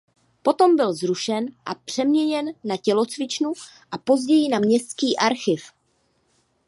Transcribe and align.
Potom 0.43 0.75
byl 0.75 0.93
zrušen 0.93 1.45
a 1.65 1.75
přeměněn 1.75 2.53
na 2.63 2.77
tělocvičnu 2.77 3.53
a 3.91 3.97
později 3.97 4.49
na 4.49 4.59
městský 4.59 5.17
archiv. 5.17 5.63